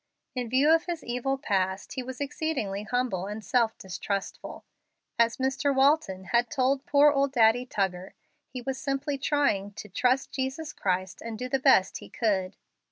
[0.33, 4.65] In view of his evil past he was exceedingly humble and self distrustful.
[5.19, 5.75] As Mr.
[5.75, 8.13] Walton had told poor old Daddy Tuggar,
[8.47, 12.55] he was simply trying to "trust Jesus Christ and do the best he could."